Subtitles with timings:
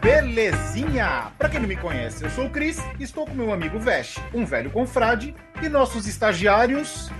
[0.00, 1.32] Belezinha?
[1.38, 4.44] Pra quem não me conhece, eu sou o Cris, estou com meu amigo Vesh, um
[4.44, 7.10] velho confrade, e nossos estagiários...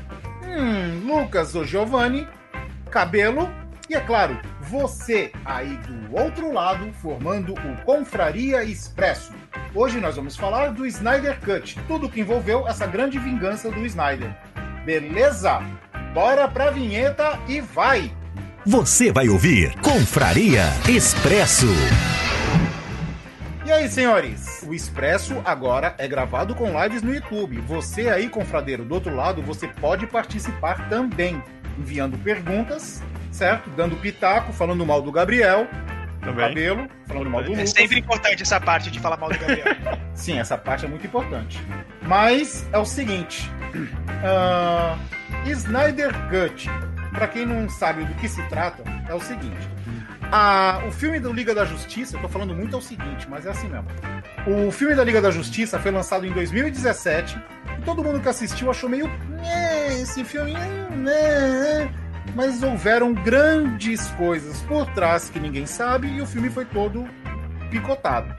[0.42, 2.26] Hum, Lucas ou Giovanni,
[2.90, 3.48] Cabelo
[3.90, 9.32] e, é claro, você aí do outro lado, formando o Confraria Expresso.
[9.74, 14.32] Hoje nós vamos falar do Snyder Cut, tudo que envolveu essa grande vingança do Snyder.
[14.84, 15.60] Beleza?
[16.14, 18.12] Bora pra vinheta e vai!
[18.64, 21.66] Você vai ouvir Confraria Expresso.
[23.70, 24.64] E aí, senhores?
[24.66, 27.60] O Expresso agora é gravado com lives no YouTube.
[27.60, 31.40] Você aí, confradeiro, do outro lado, você pode participar também,
[31.78, 33.70] enviando perguntas, certo?
[33.70, 35.68] Dando pitaco, falando mal do Gabriel,
[36.18, 36.48] do Também.
[36.48, 37.70] cabelo, falando mal do É Lucas.
[37.70, 39.76] sempre importante essa parte de falar mal do Gabriel.
[40.14, 41.60] Sim, essa parte é muito importante.
[42.02, 43.48] Mas é o seguinte:
[44.24, 44.98] ah,
[45.46, 46.68] Snyder Cut,
[47.12, 49.68] pra quem não sabe do que se trata, é o seguinte.
[50.32, 53.46] A- o filme do Liga da Justiça, eu tô falando muito é o seguinte, mas
[53.46, 53.86] é assim mesmo.
[54.46, 57.38] O filme da Liga da Justiça foi lançado em 2017
[57.78, 59.06] e todo mundo que assistiu achou meio.
[59.08, 60.52] "Nhê, Esse filme.
[60.96, 61.90] né?"
[62.34, 67.08] Mas houveram grandes coisas por trás que ninguém sabe e o filme foi todo
[67.70, 68.32] picotado.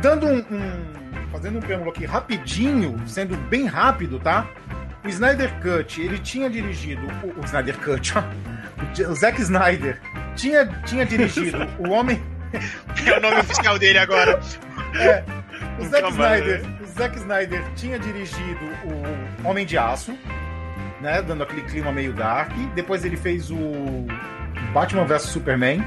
[0.00, 0.94] Dando um, um-
[1.30, 4.46] fazendo um preâmbulo aqui rapidinho, sendo bem rápido, tá?
[5.04, 8.22] O Snyder Cut, ele tinha dirigido o, o Snyder Cut, ó.
[9.10, 10.00] o Zack Snyder
[10.34, 12.22] tinha, tinha dirigido o Homem,
[13.06, 14.40] é o nome oficial dele agora.
[15.78, 20.16] o Zack Snyder, o Zack Snyder tinha dirigido o Homem de Aço,
[21.00, 22.52] né, dando aquele clima meio dark.
[22.74, 24.06] Depois ele fez o
[24.72, 25.84] Batman vs Superman,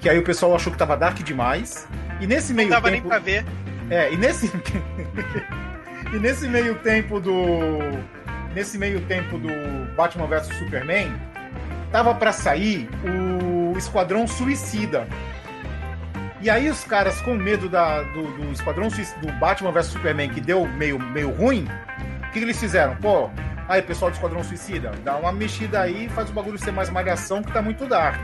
[0.00, 1.88] que aí o pessoal achou que tava dark demais.
[2.20, 3.44] E nesse Não meio nem tempo, pra ver.
[3.90, 4.50] É, e nesse.
[6.12, 7.78] e nesse meio tempo do.
[8.54, 9.48] Nesse meio tempo do
[9.96, 11.12] Batman vs Superman,
[11.90, 13.43] tava pra sair o
[13.78, 15.06] Esquadrão Suicida.
[16.40, 20.28] E aí os caras, com medo da, do, do Esquadrão Suicida, do Batman vs Superman,
[20.28, 21.66] que deu meio, meio ruim,
[22.18, 22.96] o que, que eles fizeram?
[22.96, 23.30] Pô,
[23.68, 27.42] aí pessoal do Esquadrão Suicida, dá uma mexida aí faz o bagulho ser mais malhação
[27.42, 28.20] que tá muito dark.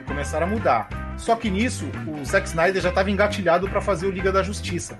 [0.00, 0.88] E começaram a mudar.
[1.18, 4.96] Só que nisso, o Zack Snyder já estava engatilhado para fazer o Liga da Justiça.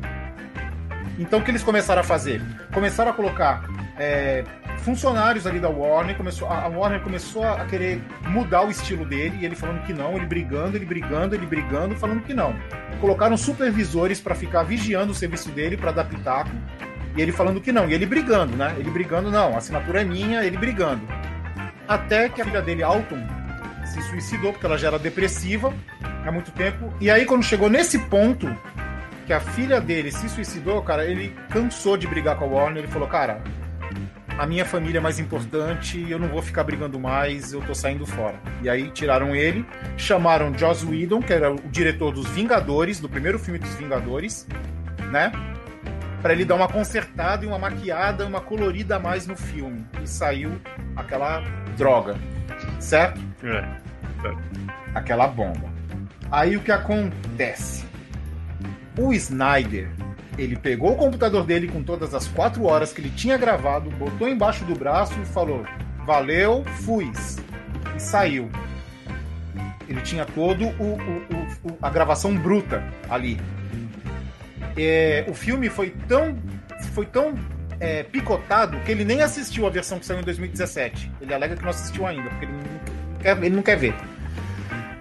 [1.18, 2.42] Então o que eles começaram a fazer?
[2.72, 3.64] Começaram a colocar
[3.98, 4.44] é,
[4.82, 9.44] funcionários ali da Warner, começou, a Warner começou a querer mudar o estilo dele, e
[9.44, 12.54] ele falando que não, ele brigando, ele brigando, ele brigando, falando que não.
[13.00, 16.50] Colocaram supervisores para ficar vigiando o serviço dele, para dar pitaco,
[17.16, 18.74] e ele falando que não, e ele brigando, né?
[18.78, 21.02] Ele brigando, não, a assinatura é minha, ele brigando.
[21.86, 23.18] Até que a filha dele, Alton,
[23.84, 25.72] se suicidou, porque ela já era depressiva
[26.26, 26.92] há muito tempo.
[27.00, 28.48] E aí, quando chegou nesse ponto,
[29.26, 32.82] que a filha dele se suicidou, cara, ele cansou de brigar com a Warner.
[32.82, 33.42] Ele falou, cara,
[34.42, 38.04] a minha família é mais importante, eu não vou ficar brigando mais, eu tô saindo
[38.04, 38.34] fora.
[38.60, 39.64] E aí tiraram ele,
[39.96, 44.48] chamaram Joss Whedon, que era o diretor dos Vingadores, do primeiro filme dos Vingadores,
[45.12, 45.30] né?
[46.20, 49.86] Pra ele dar uma consertada e uma maquiada, uma colorida a mais no filme.
[50.02, 50.60] E saiu
[50.96, 51.40] aquela
[51.76, 52.16] droga,
[52.80, 53.20] certo?
[53.44, 53.64] É.
[54.92, 55.70] aquela bomba.
[56.32, 57.84] Aí o que acontece?
[58.98, 59.88] O Snyder,
[60.38, 64.28] ele pegou o computador dele com todas as quatro horas que ele tinha gravado, botou
[64.28, 65.64] embaixo do braço e falou:
[66.06, 67.10] Valeu, fui.
[67.96, 68.50] E saiu.
[69.88, 73.38] Ele tinha todo o, o- o- a gravação bruta ali.
[74.76, 76.36] É, o filme foi tão,
[76.94, 77.34] foi tão
[77.78, 81.10] é, picotado que ele nem assistiu a versão que saiu em 2017.
[81.20, 83.94] Ele alega que não assistiu ainda, porque ele não quer, ele não quer ver.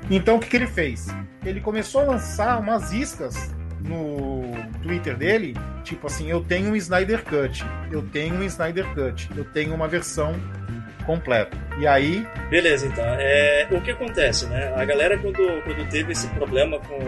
[0.09, 1.07] Então o que, que ele fez?
[1.45, 4.40] Ele começou a lançar umas iscas no
[4.81, 9.45] Twitter dele, tipo assim, eu tenho um Snyder Cut, eu tenho um Snyder Cut, eu
[9.45, 10.35] tenho uma versão
[11.05, 11.57] completa.
[11.79, 13.03] E aí, Beleza, então.
[13.05, 14.73] É, o que acontece, né?
[14.75, 16.99] A galera, quando, quando teve esse problema com,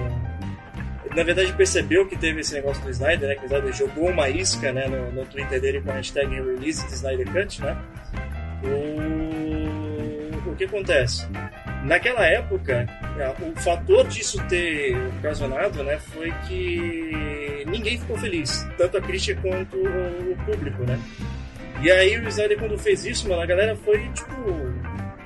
[1.16, 3.36] na verdade percebeu que teve esse negócio do Snyder, né?
[3.36, 6.86] Que o Snyder jogou uma isca né, no, no Twitter dele com a hashtag release
[6.88, 7.78] de Snyder Cut, né?
[8.64, 11.28] O, o que acontece?
[11.84, 12.88] Naquela época,
[13.42, 19.78] o fator disso ter ocasionado né, foi que ninguém ficou feliz, tanto a crítica quanto
[19.78, 20.98] o público, né?
[21.82, 24.34] E aí o Snyder quando fez isso, mano, a galera foi, tipo,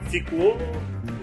[0.10, 0.58] ficou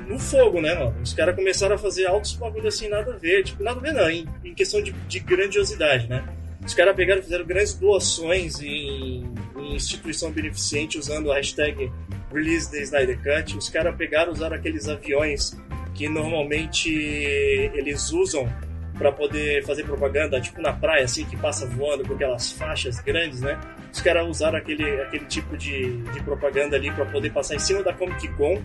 [0.07, 0.95] no fogo, né, mano?
[1.03, 3.43] Os caras começaram a fazer altos bagulho assim, nada a ver.
[3.43, 6.25] Tipo, nada a ver não, em, em questão de, de, grandiosidade, né?
[6.65, 9.25] Os caras pegaram fizeram grandes doações em,
[9.57, 11.91] em, instituição beneficente usando a hashtag
[12.35, 13.57] Release the Snyder Cut.
[13.57, 15.57] Os caras pegaram usaram aqueles aviões
[15.95, 18.53] que normalmente eles usam
[18.99, 23.41] para poder fazer propaganda, tipo na praia, assim, que passa voando com aquelas faixas grandes,
[23.41, 23.59] né?
[23.93, 27.83] Os caras usaram aquele, aquele tipo de, de propaganda ali para poder passar em cima
[27.83, 28.63] da Comic Con,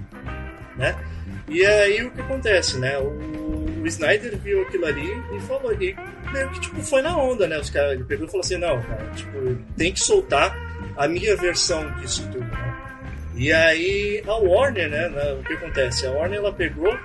[0.75, 0.95] né?
[1.47, 2.97] E aí o que acontece, né?
[2.99, 5.95] O, o Snyder viu aquilo ali e falou, e
[6.31, 7.57] meio que tipo, foi na onda, né?
[7.57, 10.55] Os caras, ele pegou e falou assim, não, cara, tipo, tem que soltar
[10.95, 12.68] a minha versão disso tudo, né?
[13.35, 16.05] E aí a Warner, né, o que acontece?
[16.05, 16.97] A Warner ela pegou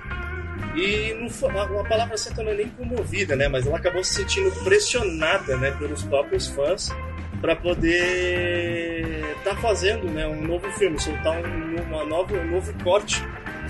[0.75, 3.47] e não, a, a palavra certa não é nem comovida, né?
[3.47, 6.89] Mas ela acabou se sentindo pressionada, né, pelos próprios fãs
[7.39, 12.73] para poder estar tá fazendo, né, um novo filme, soltar um, uma nova, um novo
[12.83, 13.21] corte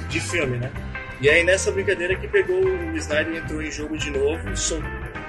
[0.10, 0.72] de filme, né?
[1.22, 4.44] E aí nessa brincadeira que pegou o Snyder entrou em jogo de novo,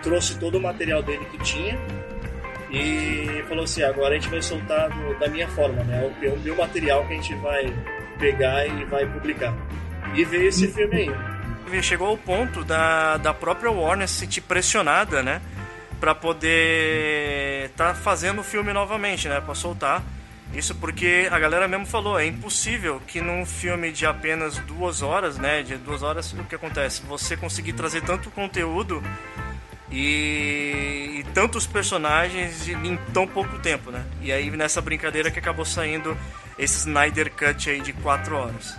[0.03, 1.79] trouxe todo o material dele que tinha
[2.77, 6.13] e falou assim, agora a gente vai soltar do, da minha forma, né?
[6.23, 7.73] O, o meu material que a gente vai
[8.19, 9.55] pegar e vai publicar.
[10.15, 11.83] E veio esse filme aí.
[11.83, 15.41] Chegou ao ponto da, da própria Warner se sentir pressionada, né?
[15.99, 19.41] Pra poder tá fazendo o filme novamente, né?
[19.41, 20.03] Pra soltar.
[20.55, 25.39] Isso porque a galera mesmo falou, é impossível que num filme de apenas duas horas,
[25.39, 25.63] né?
[25.63, 27.03] De duas horas, o que acontece?
[27.09, 29.03] Você conseguir trazer tanto conteúdo
[29.91, 34.05] e, e tantos personagens em tão pouco tempo, né?
[34.21, 36.17] E aí nessa brincadeira que acabou saindo
[36.59, 38.77] esse Snyder Cut aí de quatro horas.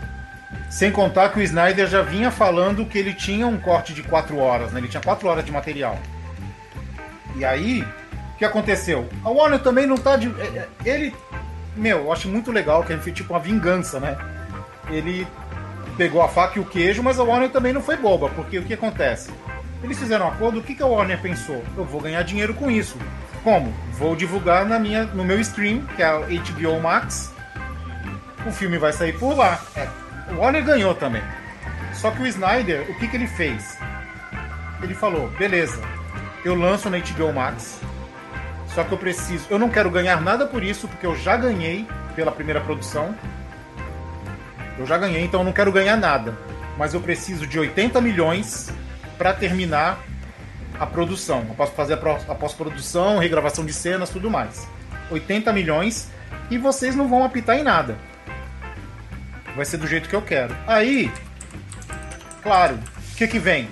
[0.69, 4.37] Sem contar que o Snyder já vinha falando que ele tinha um corte de quatro
[4.37, 4.79] horas, né?
[4.79, 5.97] Ele tinha quatro horas de material.
[7.35, 7.81] E aí,
[8.33, 9.07] o que aconteceu?
[9.23, 10.27] A Warner também não tá de.
[10.41, 11.13] É, é, ele
[11.77, 14.17] meu, eu acho muito legal que ele fez tipo uma vingança, né?
[14.89, 15.27] Ele
[15.95, 18.63] pegou a faca e o queijo, mas a Warner também não foi boba, porque o
[18.63, 19.31] que acontece?
[19.83, 21.63] Eles fizeram um acordo, o que, que a Warner pensou?
[21.75, 22.97] Eu vou ganhar dinheiro com isso.
[23.43, 23.73] Como?
[23.93, 27.31] Vou divulgar na minha, no meu stream, que é a HBO Max.
[28.45, 29.59] O filme vai sair por lá.
[29.75, 29.87] É,
[30.31, 31.21] o Warner ganhou também.
[31.93, 33.77] Só que o Snyder, o que, que ele fez?
[34.81, 35.81] Ele falou: beleza,
[36.43, 37.79] eu lanço na HBO Max,
[38.73, 39.47] só que eu preciso.
[39.49, 43.15] Eu não quero ganhar nada por isso, porque eu já ganhei pela primeira produção.
[44.77, 46.37] Eu já ganhei, então eu não quero ganhar nada.
[46.77, 48.71] Mas eu preciso de 80 milhões
[49.17, 49.99] para terminar
[50.79, 51.45] a produção.
[51.47, 54.67] Eu posso fazer a pós-produção, regravação de cenas, tudo mais.
[55.09, 56.09] 80 milhões
[56.49, 57.97] e vocês não vão apitar em nada.
[59.55, 60.55] Vai ser do jeito que eu quero.
[60.67, 61.11] Aí,
[62.43, 63.67] claro, o que que vem?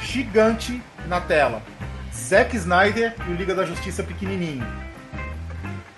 [0.00, 1.62] Gigante na tela.
[2.14, 4.66] Zack Snyder e o Liga da Justiça pequenininho.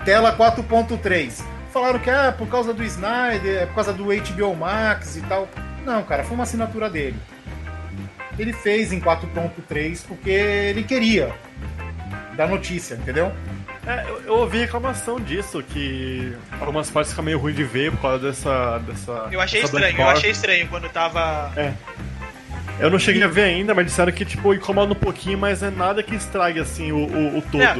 [0.05, 1.45] Tela 4.3.
[1.73, 5.49] Falaram que é por causa do Snyder, é por causa do HBO Max e tal.
[5.85, 7.17] Não, cara, foi uma assinatura dele.
[8.41, 11.35] Ele fez em 4.3 porque ele queria
[12.35, 13.31] dar notícia, entendeu?
[13.87, 18.01] É, eu, eu, ouvi reclamação disso, que algumas partes ficam meio ruim de ver por
[18.01, 18.79] causa dessa.
[18.79, 21.53] dessa eu achei estranho, eu achei estranho quando tava.
[21.55, 21.75] É.
[22.79, 25.71] Eu não cheguei a ver ainda, mas disseram que, tipo, incomoda um pouquinho, mas é
[25.71, 27.63] nada que estrague, assim, o, o, o todo.
[27.63, 27.77] É,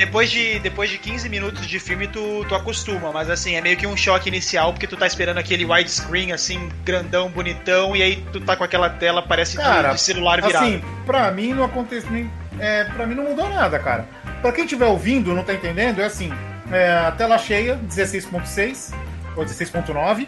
[0.00, 3.76] depois, de, depois de 15 minutos de filme, tu, tu acostuma, mas assim, é meio
[3.76, 8.24] que um choque inicial, porque tu tá esperando aquele widescreen, assim, grandão, bonitão, e aí
[8.32, 10.64] tu tá com aquela tela, parece cara, de, de celular virado.
[10.64, 12.30] Assim, pra mim não acontece nem.
[12.58, 14.06] É, pra mim não mudou nada, cara.
[14.40, 16.32] Pra quem estiver ouvindo, não tá entendendo, é assim,
[16.72, 18.94] é, a tela cheia, 16.6
[19.36, 20.26] ou 16.9.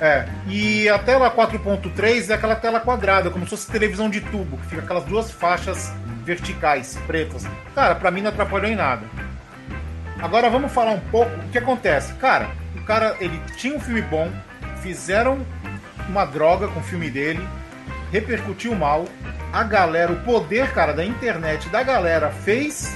[0.00, 0.26] É.
[0.46, 4.66] E a tela 4.3 é aquela tela quadrada, como se fosse televisão de tubo, que
[4.68, 5.92] fica aquelas duas faixas
[6.28, 7.46] verticais, pretas.
[7.74, 9.02] Cara, pra mim não atrapalhou em nada.
[10.20, 12.12] Agora vamos falar um pouco o que acontece.
[12.14, 14.30] Cara, o cara, ele tinha um filme bom,
[14.82, 15.38] fizeram
[16.06, 17.46] uma droga com o filme dele,
[18.12, 19.06] repercutiu mal.
[19.52, 22.94] A galera, o poder, cara, da internet, da galera, fez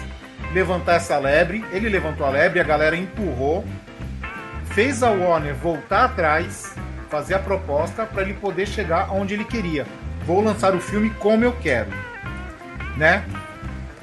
[0.53, 1.65] levantar essa lebre.
[1.73, 3.65] Ele levantou a lebre, a galera empurrou.
[4.67, 6.75] Fez a Warner voltar atrás
[7.09, 9.87] fazer a proposta para ele poder chegar onde ele queria.
[10.27, 11.91] Vou lançar o filme como eu quero,
[13.03, 13.25] né?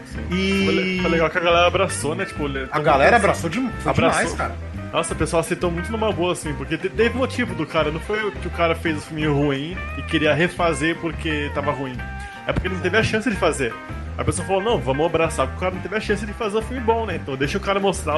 [0.06, 0.26] Sim.
[0.32, 2.26] E foi legal que a galera abraçou, né?
[2.26, 3.94] Tipo, a galera abraçou, de, abraçou.
[3.94, 4.56] demais, cara.
[4.92, 8.32] Nossa, o pessoal aceitou muito numa boa, assim, porque teve motivo do cara, não foi
[8.32, 11.96] que o cara fez o filme ruim e queria refazer porque tava ruim.
[12.48, 13.72] é porque ele não teve a chance de fazer.
[14.18, 16.58] A pessoa falou, não, vamos abraçar porque o cara não teve a chance de fazer
[16.58, 17.16] um filme bom, né?
[17.22, 18.18] Então deixa o cara mostrar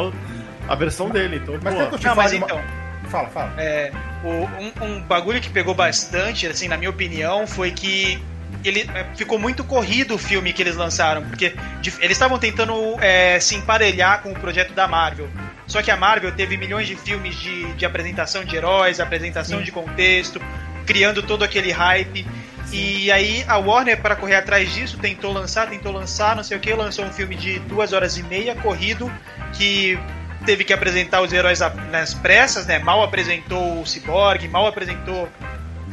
[0.68, 1.36] a versão dele.
[1.44, 2.62] Então, Mas pô, Não, mas uma- então,
[3.10, 3.54] Fala, fala.
[3.58, 3.92] É,
[4.24, 8.18] o- um, um bagulho que pegou bastante, assim, na minha opinião, foi que
[8.64, 11.54] ele é, ficou muito corrido o filme que eles lançaram, porque
[12.00, 15.30] eles estavam tentando é, se emparelhar com o projeto da Marvel.
[15.68, 19.72] Só que a Marvel teve milhões de filmes de, de apresentação de heróis, apresentação de
[19.72, 20.42] contexto,
[20.86, 22.28] criando todo aquele hype.
[22.72, 26.60] E aí a Warner, para correr atrás disso, tentou lançar, tentou lançar, não sei o
[26.60, 29.12] que, lançou um filme de duas horas e meia, corrido,
[29.54, 29.98] que
[30.46, 31.60] teve que apresentar os heróis
[31.92, 32.80] nas pressas, né?
[32.80, 35.30] Mal apresentou o Cyborg, mal apresentou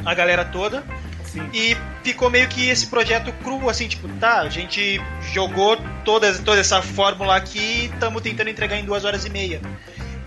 [0.05, 0.83] a galera toda.
[1.31, 1.47] Sim.
[1.53, 4.99] E ficou meio que esse projeto cru, assim, tipo, tá, a gente
[5.31, 9.61] jogou toda, toda essa fórmula aqui e estamos tentando entregar em duas horas e meia.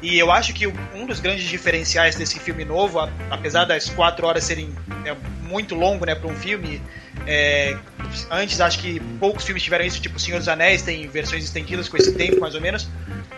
[0.00, 2.98] E eu acho que um dos grandes diferenciais desse filme novo,
[3.30, 6.82] apesar das quatro horas serem é, muito longo, né, para um filme,
[7.24, 7.76] é,
[8.28, 11.96] antes acho que poucos filmes tiveram isso, tipo Senhor dos Anéis tem versões estendidas com
[11.96, 12.88] esse tempo mais ou menos.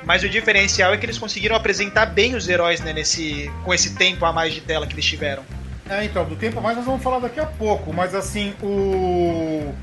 [0.04, 3.94] Mas o diferencial é que eles conseguiram apresentar bem os heróis, né, nesse, com esse
[3.94, 5.42] tempo a mais de tela que eles tiveram.
[5.88, 9.75] É, então, do tempo a mais nós vamos falar daqui a pouco, mas assim, o.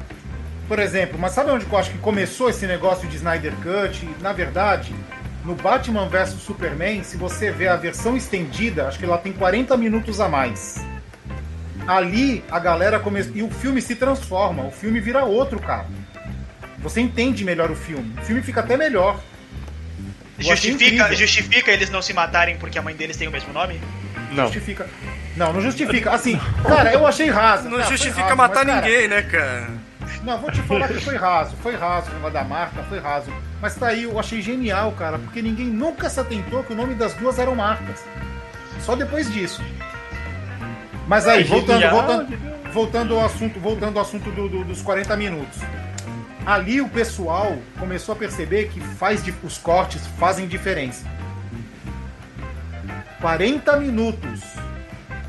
[0.67, 4.07] Por exemplo, mas sabe onde que eu acho que começou esse negócio de Snyder Cut?
[4.21, 4.95] Na verdade,
[5.43, 9.75] no Batman vs Superman, se você vê a versão estendida, acho que ela tem 40
[9.75, 10.83] minutos a mais.
[11.85, 13.35] Ali a galera começou.
[13.35, 15.87] E o filme se transforma, o filme vira outro, cara.
[16.79, 18.13] Você entende melhor o filme.
[18.19, 19.19] O filme fica até melhor.
[20.39, 23.79] Justifica, justifica eles não se matarem porque a mãe deles tem o mesmo nome?
[24.31, 24.45] não.
[24.45, 24.89] Justifica.
[25.35, 26.11] Não, não justifica.
[26.11, 27.69] Assim, cara, eu achei raso.
[27.69, 29.69] Não Tá, foi justifica raso, matar mas, cara, ninguém, né, cara?
[30.23, 33.31] Não, vou te falar que foi raso, foi raso o negócio da Marta, foi raso.
[33.61, 36.93] Mas tá aí, eu achei genial, cara, porque ninguém nunca se atentou que o nome
[36.95, 38.03] das duas eram Martas.
[38.81, 39.63] Só depois disso.
[41.07, 42.37] Mas aí, É voltando, genial, voltando,
[42.73, 45.59] voltando ao assunto, voltando ao assunto do- do- dos 40 minutos.
[46.45, 51.05] Ali o pessoal começou a perceber que faz os cortes fazem diferença.
[53.19, 54.41] 40 minutos.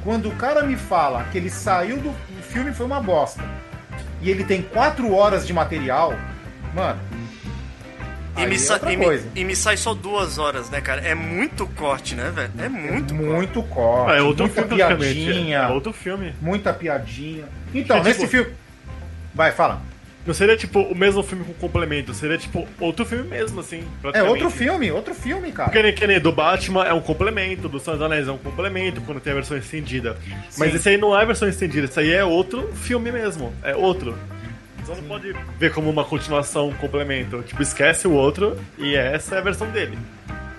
[0.05, 3.43] Quando o cara me fala que ele saiu do o filme foi uma bosta
[4.21, 6.15] e ele tem 4 horas de material,
[6.75, 6.99] mano.
[8.37, 11.03] E me, é sa- e me- e me sai só duas horas, né, cara?
[11.03, 12.51] É muito corte, né, velho?
[12.59, 13.15] É muito.
[13.15, 16.35] Muito corte, Ah, é outro muita filme, piadinha, É outro filme.
[16.41, 17.45] muita piadinha.
[17.75, 18.53] Então, É, nesse tipo- filme.
[19.35, 19.83] Vai, fala.
[20.25, 23.85] Não seria tipo o mesmo filme com complemento, seria tipo outro filme mesmo, assim.
[24.15, 25.69] É outro filme, outro filme, cara.
[25.69, 29.01] Porque nem, que do Batman é um complemento, do Senhor dos Anéis é um complemento
[29.01, 30.17] quando tem a versão estendida.
[30.57, 30.77] Mas Sim.
[30.77, 33.53] esse aí não é a versão estendida, esse aí é outro filme mesmo.
[33.65, 34.17] É outro.
[34.85, 37.43] Você não pode ver como uma continuação, um complemento.
[37.43, 39.99] Tipo, esquece o outro e essa é a versão dele.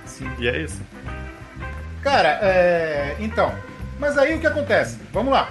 [0.05, 0.29] Sim.
[0.39, 0.81] E é isso.
[2.01, 3.15] Cara, é...
[3.19, 3.53] então.
[3.97, 4.99] Mas aí o que acontece?
[5.13, 5.49] Vamos lá.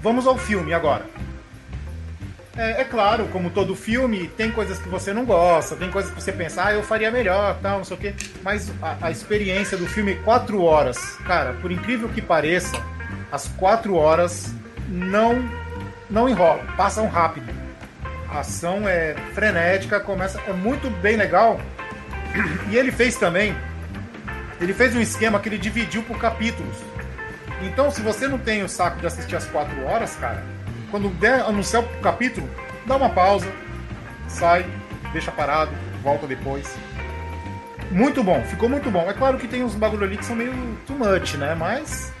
[0.00, 1.13] Vamos ao filme agora.
[2.56, 6.22] É, é claro, como todo filme, tem coisas que você não gosta, tem coisas que
[6.22, 8.14] você pensa, ah, eu faria melhor, tal, não sei o quê.
[8.42, 12.80] Mas a, a experiência do filme, quatro horas, cara, por incrível que pareça,
[13.32, 14.52] as quatro horas
[14.88, 15.42] não
[16.08, 17.52] não enrolam, passam rápido.
[18.30, 21.60] A ação é frenética, começa, é muito bem legal.
[22.70, 23.54] E ele fez também
[24.60, 26.76] ele fez um esquema que ele dividiu por capítulos.
[27.62, 30.42] Então, se você não tem o saco de assistir as quatro horas, cara,
[30.94, 32.48] quando der anunciar o capítulo,
[32.86, 33.52] dá uma pausa,
[34.28, 34.64] sai,
[35.12, 35.72] deixa parado,
[36.04, 36.72] volta depois.
[37.90, 39.10] Muito bom, ficou muito bom.
[39.10, 40.52] É claro que tem uns bagulho ali que são meio
[40.86, 41.52] too much, né?
[41.56, 42.12] Mas.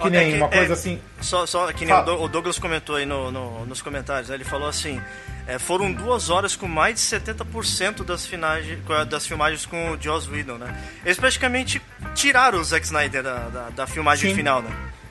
[0.00, 1.00] Que Ó, nem é que- uma coisa é- assim.
[1.20, 4.34] Só, só que nem o, Douglas comentou aí no, no- nos comentários, né?
[4.34, 5.00] ele falou assim:
[5.46, 8.76] é, foram duas horas com mais de 70% das, finagem,
[9.08, 10.76] das filmagens com o Joss Whedon, né?
[11.04, 11.80] Eles praticamente
[12.12, 14.36] tiraram o Zack Snyder da, da, da filmagem Sim.
[14.36, 14.70] final, né?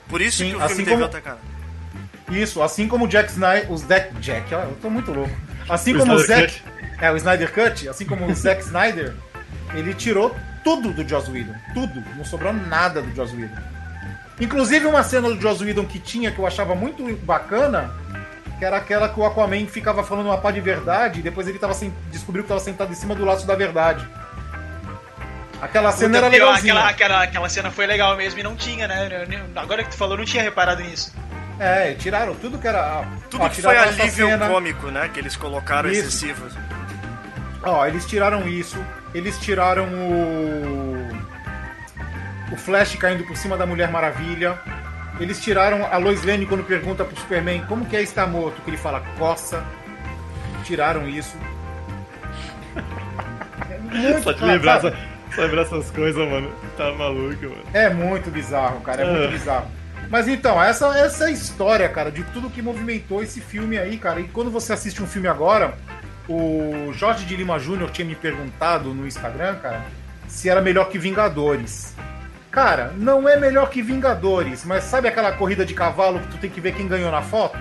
[0.10, 1.55] Por isso Sim, que o assim filme como- teve outra cara.
[2.30, 3.72] Isso, assim como o Jack Snyder.
[3.72, 4.14] Os Jack.
[4.20, 5.36] Jack, ó, eu tô muito louco.
[5.70, 6.62] Assim O como o Zack.
[7.00, 9.14] É, o Snyder Cut, assim como o Zack Snyder,
[9.74, 11.54] ele tirou tudo do Joss Whedon.
[11.74, 12.04] Tudo.
[12.16, 13.56] Não sobrou nada do Joss Whedon.
[14.40, 17.92] Inclusive uma cena do Joss Whedon que tinha, que eu achava muito bacana,
[18.58, 21.60] que era aquela que o Aquaman ficava falando uma pá de verdade e depois ele
[21.60, 21.94] tava sem...
[22.12, 24.06] descobriu que tava sentado em cima do laço da verdade.
[25.62, 26.74] Aquela cena era Puta, pior, legalzinha.
[26.74, 29.26] aquela, aquela, aquela cena foi legal mesmo e não tinha, né?
[29.56, 31.14] Agora que tu falou, eu não tinha reparado nisso.
[31.60, 33.06] É, tiraram tudo que era.
[33.30, 34.48] Tudo ó, que foi alívio cena.
[34.48, 35.10] cômico, né?
[35.14, 36.02] Que eles colocaram Isso.
[36.02, 36.54] excessivos.
[37.64, 38.78] Ó, eles tiraram isso,
[39.14, 41.10] eles tiraram o.
[42.52, 44.60] O Flash caindo por cima da Mulher Maravilha.
[45.20, 48.70] Eles tiraram a Lois Lane quando pergunta pro Superman como que é estar morto, que
[48.70, 49.64] ele fala coça.
[50.64, 51.36] Tiraram isso.
[53.70, 54.94] É muito, Só te lembrar, essa-
[55.34, 56.52] só lembrar essas coisas, mano.
[56.76, 57.64] Tá maluco, mano.
[57.74, 59.32] É muito bizarro, cara, é muito Ah.
[59.32, 59.68] bizarro.
[60.10, 63.98] Mas então, essa, essa é a história, cara, de tudo que movimentou esse filme aí,
[63.98, 64.20] cara.
[64.20, 65.76] E quando você assiste um filme agora,
[66.28, 69.86] o Jorge de Lima Júnior tinha me perguntado no Instagram, cara,
[70.28, 71.96] se era melhor que Vingadores.
[72.52, 76.50] Cara, não é melhor que Vingadores, mas sabe aquela corrida de cavalo que tu tem
[76.50, 77.58] que ver quem ganhou na foto?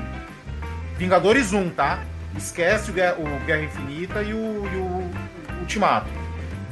[0.96, 1.98] Vingadores 1, tá?
[2.36, 5.10] Esquece o Guerra, o Guerra Infinita e o, e o
[5.60, 6.23] Ultimato.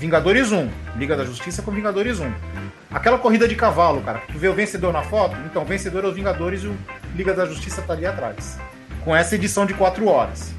[0.07, 0.69] Vingadores 1.
[0.97, 2.29] Liga da Justiça com Vingadores 1.
[2.93, 4.21] Aquela corrida de cavalo, cara.
[4.33, 5.37] Tu vê o vencedor na foto?
[5.47, 6.77] Então, o vencedor é os Vingadores e o
[7.15, 8.59] Liga da Justiça tá ali atrás.
[9.05, 10.53] Com essa edição de 4 horas.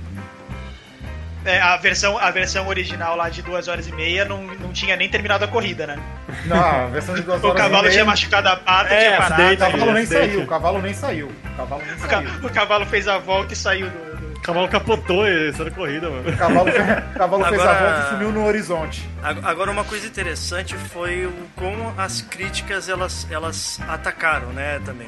[1.46, 4.96] É, a, versão, a versão original lá de duas horas e meia não, não tinha
[4.96, 6.00] nem terminado a corrida, né?
[6.46, 9.42] Não, a versão de 2 horas O cavalo tinha machucado a pata, É, tinha parado.
[9.42, 11.28] acidente, O cavalo saiu, o cavalo nem saiu.
[11.28, 12.30] O cavalo nem O, ca- saiu.
[12.48, 14.13] o cavalo fez a volta e saiu do.
[14.44, 16.30] O cavalo capotou e saiu na corrida, mano.
[16.30, 19.10] O cavalo, o cavalo fez a Agora- volta e sumiu no horizonte.
[19.24, 25.08] Ag- Agora uma coisa interessante foi o como as críticas elas, elas atacaram, né, também.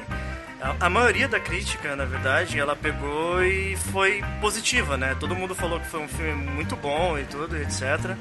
[0.58, 5.14] A, a maioria da crítica, na verdade, ela pegou e foi positiva, né?
[5.20, 8.16] Todo mundo falou que foi um filme muito bom e tudo, etc.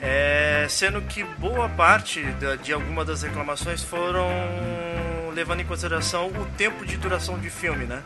[0.00, 4.28] É, sendo que boa parte da- de alguma das reclamações foram
[5.34, 8.02] levando em consideração o tempo de duração de filme, né?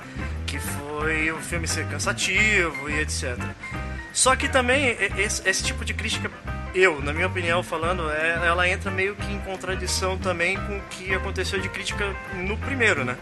[0.48, 3.36] Que foi o filme ser cansativo e etc.
[4.14, 6.30] Só que também esse, esse tipo de crítica,
[6.74, 10.82] eu, na minha opinião, falando, é- ela entra meio que em contradição também com o
[10.88, 13.16] que aconteceu de crítica no primeiro, né?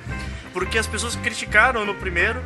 [0.52, 2.40] Porque as pessoas criticaram no primeiro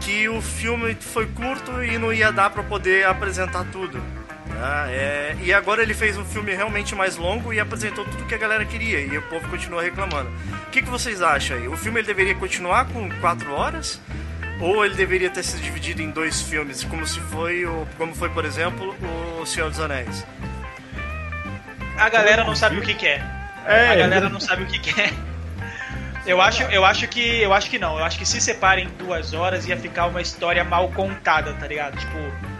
[0.00, 4.00] que o filme foi curto e não ia dar pra poder apresentar tudo.
[4.62, 4.86] Tá?
[4.88, 8.38] É, e agora ele fez um filme realmente mais longo e apresentou tudo que a
[8.38, 10.30] galera queria e o povo continua reclamando.
[10.68, 11.66] O que, que vocês acham aí?
[11.66, 14.00] O filme ele deveria continuar com quatro horas?
[14.60, 18.28] Ou ele deveria ter sido dividido em dois filmes, como se foi, o, como foi,
[18.28, 18.94] por exemplo,
[19.40, 20.24] o Senhor dos Anéis?
[21.98, 23.20] A galera não sabe o que quer.
[23.66, 25.12] É, a galera não sabe o que quer.
[26.24, 27.42] Eu acho, eu acho que.
[27.42, 27.98] Eu acho que não.
[27.98, 31.98] Eu acho que se separem duas horas ia ficar uma história mal contada, tá ligado?
[31.98, 32.51] Tipo.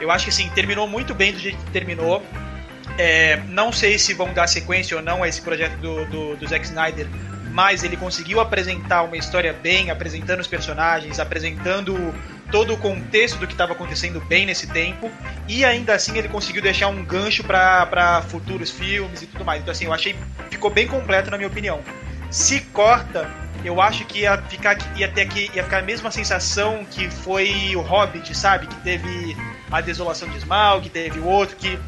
[0.00, 2.24] Eu acho que assim, terminou muito bem do jeito que terminou.
[2.98, 6.46] É, não sei se vão dar sequência ou não a esse projeto do, do, do
[6.46, 7.06] Zack Snyder,
[7.50, 12.14] mas ele conseguiu apresentar uma história bem, apresentando os personagens, apresentando
[12.50, 15.10] todo o contexto do que estava acontecendo bem nesse tempo,
[15.48, 19.62] e ainda assim ele conseguiu deixar um gancho para futuros filmes e tudo mais.
[19.62, 20.16] Então, assim, eu achei
[20.50, 21.80] ficou bem completo, na minha opinião.
[22.30, 23.30] Se corta,
[23.64, 27.74] eu acho que ia ficar, ia ter aqui, ia ficar a mesma sensação que foi
[27.74, 28.66] o Hobbit, sabe?
[28.66, 29.36] Que teve
[29.70, 31.78] a desolação de Smaug, que teve o outro, que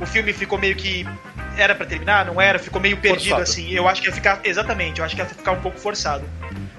[0.00, 1.04] o filme ficou meio que
[1.58, 3.42] era pra terminar, não era, ficou meio perdido Forçado.
[3.42, 3.72] assim.
[3.72, 6.24] Eu acho que ia ficar exatamente, eu acho que ia ficar um pouco forçado.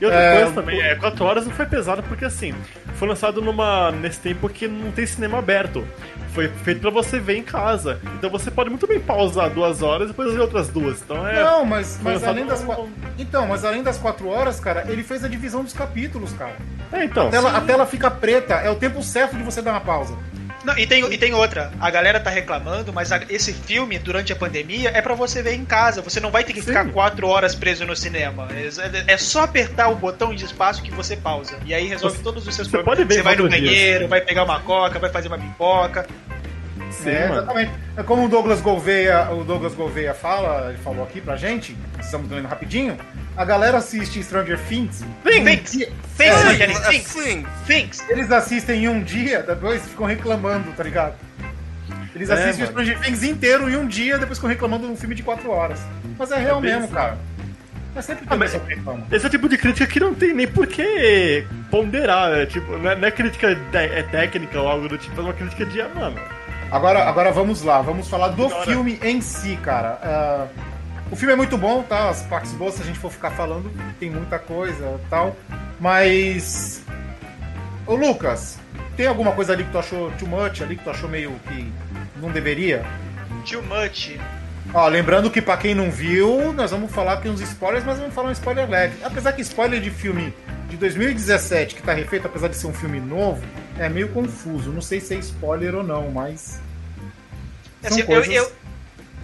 [0.02, 2.56] E outra É, coisa também, é, 4 horas não foi pesado porque assim,
[2.96, 5.86] foi lançado numa nesse tempo que não tem cinema aberto.
[6.34, 8.00] Foi feito pra você ver em casa.
[8.16, 11.02] Então você pode muito bem pausar duas horas e depois ver outras duas.
[11.02, 11.44] Então é.
[11.44, 12.88] Não, mas, mas além das quatro...
[13.18, 16.56] Então, mas além das quatro horas, cara, ele fez a divisão dos capítulos, cara.
[16.94, 17.28] É, então.
[17.28, 20.14] A tela, a tela fica preta, é o tempo certo de você dar uma pausa.
[20.64, 24.34] Não, e, tem, e tem outra, a galera tá reclamando, mas a- esse filme, durante
[24.34, 26.02] a pandemia, é pra você ver em casa.
[26.02, 28.48] Você não vai ter que ficar quatro horas preso no cinema.
[29.08, 31.58] É, é só apertar o botão de espaço que você pausa.
[31.66, 33.08] E aí resolve Você- todos os seus problemas.
[33.08, 36.06] Você vai no banheiro, vai pegar uma coca, vai fazer uma pipoca.
[36.92, 37.42] Sim, é, mano.
[37.42, 37.72] exatamente.
[37.98, 42.30] É como o Douglas Gouveia, o Douglas Gouveia fala, ele falou aqui pra gente, estamos
[42.30, 42.98] lendo rapidinho.
[43.38, 45.04] A galera assiste Stranger Things.
[45.24, 45.72] Things.
[45.72, 45.88] Things,
[46.20, 47.46] É, É, Things, sim.
[47.66, 48.04] Things.
[48.10, 51.14] Eles assistem em um dia, depois ficam reclamando, tá ligado?
[52.16, 52.82] Eles É, assistem o mano.
[52.86, 55.80] Stranger Things inteiro em um dia, depois ficam reclamando de um filme de quatro horas.
[56.18, 56.94] Mas é real bem mesmo, isso.
[56.94, 57.18] cara.
[57.96, 58.60] Mas sempre tem Ah, mas-.
[59.12, 62.32] Esse é o tipo de crítica que não tem nem por que ponderar.
[62.34, 65.24] É, tipo, não é, não é crítica te- é técnica ou algo do tipo, é
[65.24, 66.20] uma crítica de, ah, mano.
[66.72, 68.66] Agora, agora vamos lá, vamos falar do Agora.
[68.66, 70.00] filme em si, cara.
[70.04, 70.48] Ah,
[71.12, 72.10] o filme é muito bom, tá?
[72.10, 75.36] As partes boas, se a gente for ficar falando, tem muita coisa tal.
[75.80, 76.84] Mas.
[77.88, 78.60] Ô Lucas,
[78.96, 81.74] tem alguma coisa ali que tu achou too much, ali que tu achou meio que
[82.18, 82.86] não deveria?
[83.50, 84.20] Too much.
[84.72, 88.14] Ó, lembrando que pra quem não viu, nós vamos falar aqui uns spoilers, mas vamos
[88.14, 88.98] falar um spoiler leve.
[89.04, 90.32] Apesar que spoiler de filme
[90.70, 93.42] de 2017, que tá refeito, apesar de ser um filme novo,
[93.80, 94.72] é meio confuso.
[94.72, 96.62] Não sei se é spoiler ou não, mas.
[97.84, 98.52] Assim, eu, coisas- eu,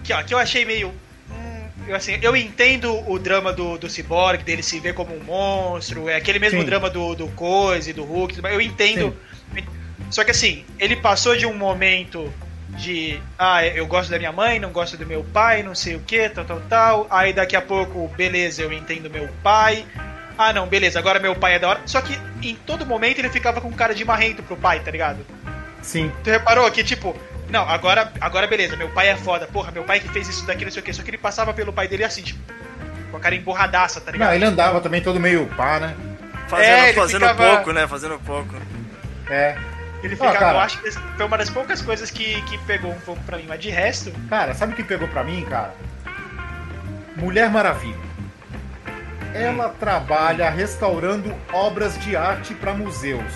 [0.02, 0.88] que, ó, que eu achei meio.
[1.30, 5.22] hum, eu, assim, eu entendo o drama do, do Cyborg, dele se ver como um
[5.22, 6.66] monstro, é aquele mesmo Sim.
[6.66, 9.14] drama do, do Coise, do Hulk, mas eu entendo.
[10.10, 12.32] Só que assim, ele passou de um momento
[12.78, 16.00] de ah, eu gosto da minha mãe, não gosto do meu pai, não sei o
[16.00, 17.06] que, tal, tal, tal.
[17.10, 19.84] Aí daqui a pouco, beleza, eu entendo meu pai.
[20.38, 21.80] Ah, não, beleza, agora meu pai é da hora.
[21.86, 25.24] Só que em todo momento ele ficava com cara de marrento pro pai, tá ligado?
[25.82, 26.12] Sim.
[26.22, 27.16] Tu reparou que, tipo,
[27.48, 30.64] não, agora, agora beleza, meu pai é foda, porra, meu pai que fez isso daqui,
[30.64, 32.40] não sei o que, só que ele passava pelo pai dele assim, tipo,
[33.10, 34.28] com a cara emborradaça, tá ligado?
[34.28, 35.94] Não, ele andava também todo meio pá, né?
[36.48, 37.86] Fazendo, É, ele fazendo ficava- pouco, né?
[37.86, 38.54] Fazendo pouco.
[39.30, 39.56] É.
[40.02, 40.52] Ele Ah, ficava, cara.
[40.58, 43.46] eu acho que foi uma das poucas coisas que, que pegou um pouco pra mim,
[43.48, 45.72] mas de resto, Cara, sabe o que pegou pra mim, cara?
[47.16, 47.96] Mulher Maravilha.
[49.36, 53.32] Ela trabalha restaurando obras de arte pra museus.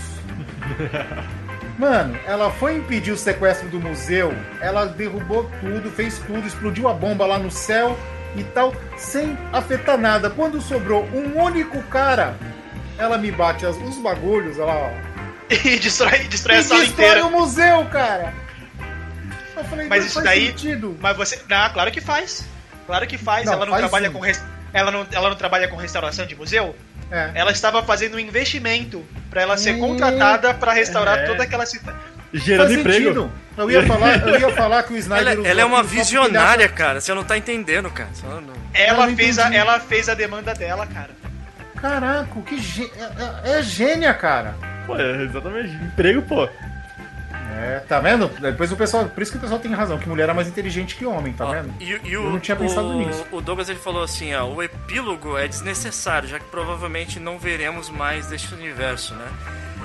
[1.78, 6.92] Mano, ela foi impedir o sequestro do museu, ela derrubou tudo, fez tudo, explodiu a
[6.92, 7.98] bomba lá no céu
[8.36, 10.28] e tal, sem afetar nada.
[10.28, 12.36] Quando sobrou um único cara,
[12.98, 14.90] ela me bate as- os bagulhos, ela ó,
[15.50, 17.26] e destrói, destrói a e sala destrói inteira.
[17.26, 18.34] o museu, cara.
[19.56, 20.96] Eu falei, Mas isso faz daí- sentido.
[21.00, 21.40] Mas você.
[21.50, 22.44] Ah, claro que faz.
[22.86, 23.46] Claro que faz.
[23.46, 24.12] Não, ela não faz trabalha sim.
[24.14, 26.74] com res- ela não, ela não trabalha com restauração de museu.
[27.10, 27.30] É.
[27.34, 29.80] Ela estava fazendo um investimento pra ela ser Hum.
[29.80, 31.26] contratada pra restaurar É.
[31.26, 31.98] toda aquela cidade.
[32.32, 32.98] Gerando Faz emprego.
[33.04, 33.32] sentido.
[33.58, 37.00] Eu ia falar, eu ia falar que o Snyder Ela, ela é uma visionária, cara.
[37.00, 38.08] Você não tá entendendo, cara.
[38.22, 41.10] Não- Ela não fez, a, ela fez a demanda dela, cara.
[41.80, 42.90] Caraca, que gê-
[43.44, 44.54] é, é gênia, cara.
[44.86, 45.74] Pô, é exatamente.
[45.74, 46.48] Emprego, pô.
[47.60, 48.28] É, tá vendo?
[48.40, 50.96] Depois o pessoal, por isso que o pessoal tem razão, que mulher é mais inteligente
[50.96, 51.72] que homem, tá Ó, vendo?
[51.78, 53.24] E, e Eu o, não tinha pensado o, nisso.
[53.30, 57.90] O Douglas ele falou assim, ó, o epílogo é desnecessário, já que provavelmente não veremos
[57.90, 59.26] mais deste universo, né?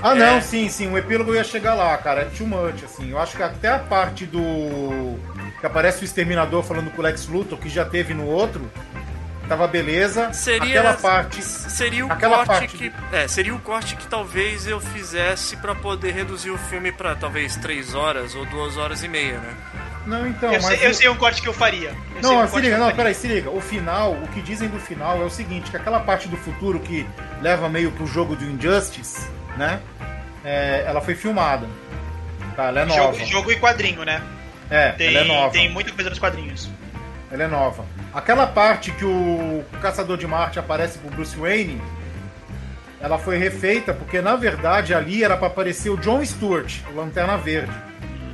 [0.02, 0.20] Ah, É.
[0.20, 2.22] não, sim, sim, o epílogo ia chegar lá, cara.
[2.22, 3.12] É too much, assim.
[3.12, 5.18] Eu acho que até a parte do.
[5.60, 8.70] que aparece o exterminador falando com o Lex Luthor, que já teve no outro,
[9.48, 10.32] tava beleza.
[10.34, 11.42] Seria Aquela parte.
[11.44, 15.74] seria o aquela corte parte- que é, seria o corte que talvez eu fizesse pra
[15.76, 19.54] poder reduzir o filme pra talvez 3 horas ou 2 horas e meia, né?
[20.06, 20.78] Não, então, eu, mas.
[20.78, 21.90] sei, eu sei um corte que eu faria.
[21.90, 23.50] Eu um Não, corte se liga, eu não, peraí, se liga.
[23.50, 26.80] O final, o que dizem do final é o seguinte, que aquela parte do futuro
[26.80, 27.08] que
[27.42, 29.28] leva meio pro jogo do Injustice,
[29.58, 29.80] né?
[30.44, 31.68] é, ela foi filmada.
[32.56, 33.14] Tá, ela é nova.
[33.18, 34.22] Jogo, jogo e quadrinho, né?
[34.70, 35.52] É, Tem, ela é nova.
[35.52, 36.70] tem muita coisa nos quadrinhos.
[37.32, 37.84] Ela é nova.
[38.16, 41.82] Aquela parte que o Caçador de Marte aparece pro Bruce Wayne,
[43.02, 47.36] ela foi refeita porque na verdade ali era pra aparecer o John Stewart, o Lanterna
[47.38, 47.74] Verde.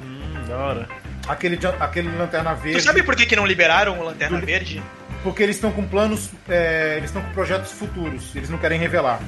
[0.05, 0.87] Hum, da hora.
[1.27, 2.77] Aquele, aquele Lanterna Verde.
[2.79, 4.81] Tu sabe por que, que não liberaram o Lanterna Do- Verde?
[5.23, 9.19] Porque eles estão com planos, é, eles estão com projetos futuros, eles não querem revelar.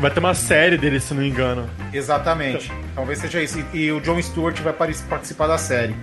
[0.00, 1.68] Vai ter uma série dele, se não me engano.
[1.92, 2.72] Exatamente.
[2.94, 3.64] Talvez seja isso.
[3.72, 5.94] E, e o John Stewart vai participar da série.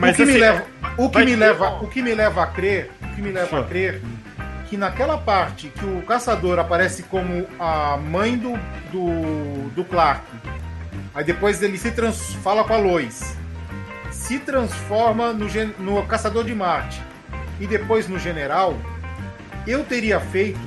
[0.00, 2.46] Mas o que assim, me leva, o que me leva, o que me leva a
[2.46, 4.00] crer, o que me leva a crer
[4.70, 8.52] que naquela parte que o caçador aparece como a mãe do
[8.92, 10.24] do, do Clark,
[11.12, 13.36] aí depois ele se trans, fala com a Lois,
[14.12, 15.46] se transforma no,
[15.78, 17.02] no caçador de Marte
[17.58, 18.76] e depois no general,
[19.66, 20.60] eu teria feito,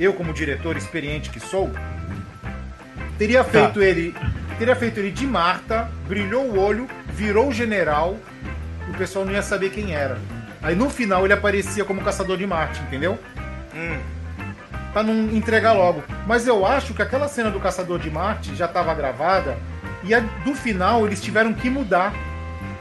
[0.00, 1.70] eu como diretor experiente que sou,
[3.18, 4.14] teria feito ele,
[4.58, 8.16] teria feito ele de Marta, brilhou o olho, virou o general,
[8.88, 10.18] e o pessoal não ia saber quem era.
[10.62, 13.18] Aí no final ele aparecia como caçador de Marte, entendeu?
[13.74, 13.98] Hum.
[14.92, 16.02] Pra não entregar logo.
[16.26, 19.56] Mas eu acho que aquela cena do caçador de Marte já estava gravada
[20.04, 22.12] e a do final eles tiveram que mudar.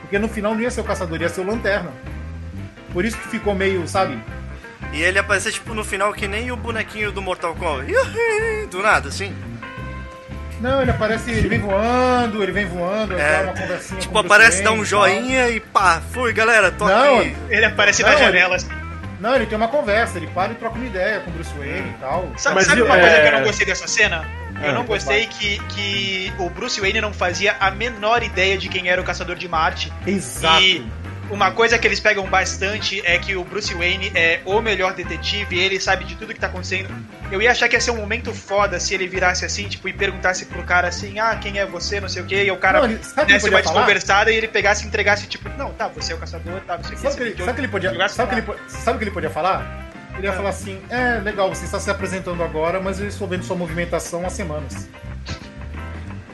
[0.01, 1.91] Porque no final não ia ser o caçador, ia ser o lanterna.
[2.91, 4.21] Por isso que ficou meio, sabe?
[4.93, 7.91] E ele aparecer tipo no final que nem o bonequinho do Mortal Kombat.
[8.69, 9.33] Do nada, assim.
[10.61, 14.19] Não, ele aparece, ele vem voando, ele vem voando, É, dá uma conversinha Tipo, com
[14.19, 17.35] o Bruce aparece, dá um e joinha e pá, fui galera, tô Não, aqui.
[17.49, 18.55] Ele aparece Não, na ele- janela.
[18.55, 18.69] assim.
[19.19, 21.89] Não, ele tem uma conversa, ele para e troca uma ideia com o Bruce Wayne
[21.89, 22.31] e tal.
[22.37, 24.25] Sabe, Mas sabe eu- uma coisa é- que eu não gostei dessa cena?
[24.63, 28.67] Eu Ah, não gostei que, que o Bruce Wayne não fazia a menor ideia de
[28.69, 29.91] quem era o Caçador de Marte.
[30.05, 30.61] Exato.
[30.61, 30.85] E
[31.31, 35.57] uma coisa que eles pegam bastante é que o Bruce Wayne é o melhor detetive,
[35.57, 36.89] ele sabe de tudo que tá acontecendo.
[37.31, 39.93] Eu ia achar que ia ser um momento foda se ele virasse assim, tipo, e
[39.93, 42.85] perguntasse pro cara assim, ah, quem é você, não sei o quê, e o cara
[42.85, 43.61] Não, o que desse uma falar?
[43.61, 46.83] desconversada e ele pegasse e entregasse, tipo, não, tá, você é o caçador, tá, não
[46.83, 47.01] sei o quê.
[47.01, 48.55] Sabe o você que ele, sabe que ele podia, sabe que lá.
[48.57, 49.89] ele, o que ele podia falar?
[50.17, 53.43] Ele ia falar assim: é legal, você está se apresentando agora, mas eu estou vendo
[53.43, 54.89] sua movimentação há semanas.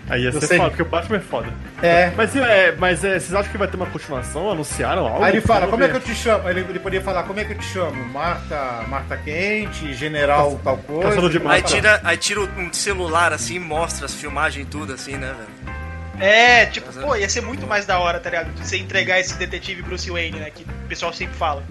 [0.09, 0.57] Aí ia ser sei.
[0.57, 1.47] foda, porque o Batman é foda.
[1.81, 2.11] É.
[2.15, 4.49] Mas, é, mas é, vocês acham que vai ter uma continuação?
[4.49, 5.23] Anunciaram algo?
[5.23, 5.99] Aí ele fala: como é que ver.
[5.99, 6.49] eu te chamo?
[6.49, 8.05] Ele, ele podia falar: como é que eu te chamo?
[8.05, 11.29] Marta, Marta Quente, General tal coisa.
[11.29, 15.17] De Aí tira, aí tira um celular assim e mostra as filmagens e tudo assim,
[15.17, 15.77] né, velho?
[16.19, 18.51] É, tipo, Mas é- pô, ia ser muito mais da hora, tá ligado?
[18.53, 20.49] De você entregar esse detetive Bruce Wayne, né?
[20.49, 21.61] Que o pessoal sempre fala.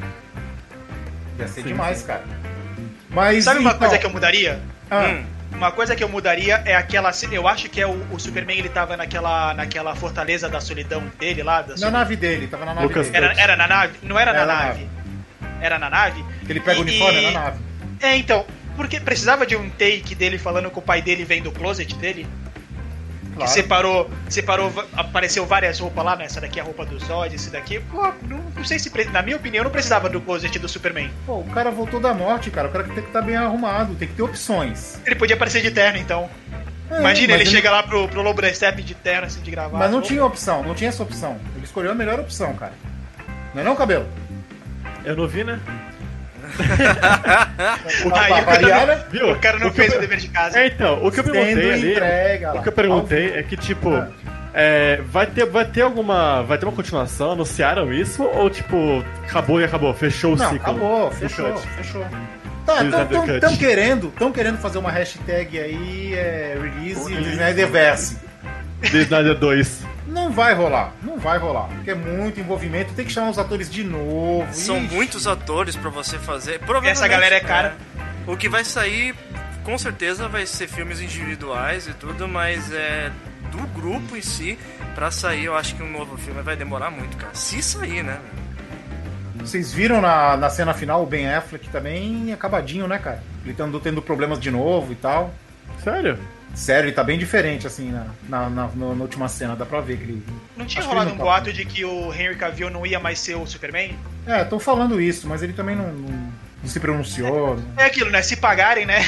[1.39, 2.07] Ia ser Sim, demais, sim.
[2.07, 2.23] cara.
[3.11, 3.45] Mas.
[3.45, 4.61] Sabe uma então- coisa que eu mudaria?
[4.91, 5.25] Ah, Hum.
[5.57, 7.11] Uma coisa que eu mudaria é aquela.
[7.33, 11.43] Eu acho que é o, o Superman, ele tava naquela, naquela fortaleza da solidão dele
[11.43, 11.63] lá.
[11.63, 13.25] Da Na nave dele, tava na nave Lucas dele.
[13.25, 13.95] Era, era na nave?
[14.03, 14.89] Não era, Era na na nave.
[15.61, 16.25] Era na nave?
[16.47, 17.59] Ele pega o E- uniforme e- na nave.
[18.01, 18.45] É, então.
[18.77, 22.27] Porque precisava de um take dele falando que o pai dele vem do closet dele?
[23.31, 23.51] Que Claro.
[23.51, 26.27] separou, separou, va- apareceu várias roupas lá, né?
[26.27, 27.81] Essa daqui é a roupa do Zod, esse daqui.
[27.81, 31.11] Pô, não, sei se, na minha opinião, não precisava do closet do Superman.
[31.25, 32.69] Pô, o cara voltou da morte, cara.
[32.69, 35.01] O cara tem que estar bem arrumado, tem que ter opções.
[35.07, 36.29] Ele podia aparecer de terno, então.
[36.91, 39.51] É, Imagina, mas ele chega lá pro, pro Lobo da Steppe de terno, assim, de
[39.51, 39.77] gravata.
[39.79, 41.37] Mas não tinha opção, não tinha essa opção.
[41.57, 42.73] Ele escolheu a melhor opção, cara.
[43.55, 44.07] Não é não, cabelo?
[45.05, 45.59] Eu não vi, né?
[48.05, 49.11] O Aí o cara não-?
[49.11, 49.33] Viu?
[49.33, 50.59] O cara não O fez eu- o dever de casa.
[50.61, 51.91] É, então, o que eu perguntei ali.
[51.93, 52.55] entrega.
[52.55, 54.09] O que eu perguntei é que, tipo, Ah.
[54.59, 56.43] É, vai, ter, vai ter alguma.
[56.43, 57.33] Vai ter uma continuação?
[57.33, 58.23] Anunciaram isso?
[58.23, 59.93] Ou, tipo, acabou e acabou?
[59.93, 60.63] Fechou o Não, ciclo?
[60.63, 62.07] acabou, fechou, fechou.
[62.65, 63.41] Tá, Fiz tão, a tão, cut.
[63.41, 67.13] tão querendo, tão querendo fazer uma hashtag aí, é, release.
[67.13, 68.17] Snyderverse.
[68.81, 69.81] The Snyder 2.
[70.09, 71.69] Não vai rolar, não vai rolar.
[71.69, 74.47] Porque é muito envolvimento, tem que chamar os atores de novo.
[74.53, 74.95] São Ixi.
[74.95, 76.59] muitos atores pra você fazer.
[76.61, 77.75] Provavelmente, Essa galera é cara.
[78.27, 79.15] é, o que vai sair,
[79.67, 83.11] com certeza, vai ser filmes individuais e tudo, mas é
[83.51, 84.57] do grupo em si,
[84.95, 87.35] pra sair, eu acho que um novo filme vai demorar muito, cara.
[87.35, 88.21] Se sair, né?
[89.35, 93.21] Vocês viram na, na cena final o Ben Affleck também acabadinho, né, cara?
[93.45, 95.35] Ele tá tendo problemas de novo e tal.
[95.83, 96.17] Sério?
[96.55, 99.55] Sério, ele tá bem diferente, assim, na, na, na- na última cena.
[99.55, 100.23] Dá pra ver que ele.
[100.57, 101.31] Não tinha Acho rolado ele um não tá.
[101.33, 103.97] boato de que o Henry Cavill não ia mais ser o Superman?
[104.27, 107.59] É, estão falando isso, mas ele também não, não- não se pronunciou.
[107.77, 108.23] É aquilo, né?
[108.23, 109.05] Se pagarem, né?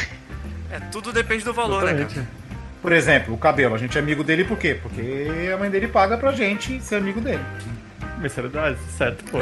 [0.70, 2.14] É, tudo depende do valor, né, Exatamente.
[2.14, 2.26] cara?
[2.82, 3.74] Por exemplo, o cabelo.
[3.74, 4.78] A gente é amigo dele por quê?
[4.80, 7.42] Porque a mãe dele paga pra gente ser amigo dele.
[8.18, 8.76] Mensalidade?
[8.96, 9.38] Certo, pô.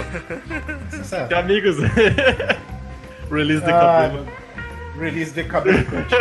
[0.93, 1.29] Isso é certo.
[1.29, 1.77] Tem amigos.
[3.31, 4.27] Release the Ah, cabelo.
[4.99, 6.15] Release de cabelo cut.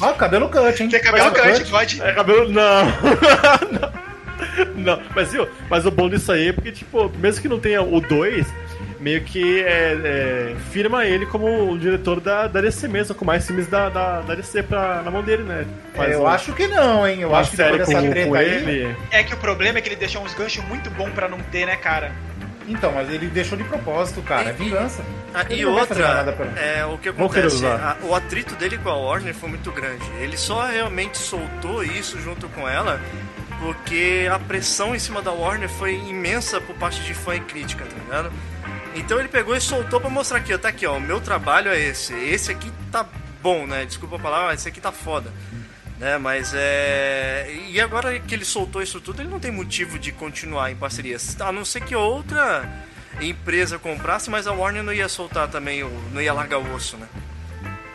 [0.00, 0.88] Ah, cabelo cut, hein?
[0.88, 2.02] Tem cabelo Cabelo cut, pode.
[2.02, 2.48] É cabelo.
[2.52, 2.84] Não!
[4.76, 5.48] não, mas viu?
[5.68, 8.46] Mas o bom disso aí é porque, tipo, mesmo que não tenha o 2,
[9.04, 13.46] meio que é, é, firma ele como o diretor da, da DC mesmo, com mais
[13.46, 15.66] filmes da, da, da DC pra, na mão dele, né?
[15.94, 17.20] Faz eu um- acho que não, hein?
[17.20, 18.48] Eu acho que depois com, dessa treta aí.
[18.48, 18.96] ele.
[19.10, 21.66] É que o problema é que ele deixou uns ganchos muito bons pra não ter,
[21.66, 22.12] né, cara?
[22.66, 24.48] Então, mas ele deixou de propósito, cara.
[24.48, 25.02] É vingança.
[25.34, 26.24] Ah, e outra,
[26.56, 27.98] é, o que acontece, usar.
[28.02, 30.02] a- o atrito dele com a Warner foi muito grande.
[30.18, 32.98] Ele só realmente soltou isso junto com ela
[33.60, 37.84] porque a pressão em cima da Warner foi imensa por parte de fã e crítica,
[37.84, 38.32] tá ligado?
[38.94, 41.70] Então ele pegou e soltou pra mostrar aqui, ó, tá aqui, ó, o meu trabalho
[41.70, 42.14] é esse.
[42.14, 43.06] Esse aqui tá
[43.42, 43.84] bom, né?
[43.84, 45.32] Desculpa a palavra, mas esse aqui tá foda.
[45.98, 47.54] Né, mas é.
[47.68, 51.40] E agora que ele soltou isso tudo, ele não tem motivo de continuar em parcerias.
[51.40, 52.68] A não ser que outra
[53.20, 57.06] empresa comprasse, mas a Warner não ia soltar também, não ia largar o osso, né?